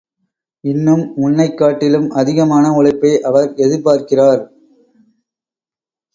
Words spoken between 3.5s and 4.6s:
எதிர்பார்க்கிறார்.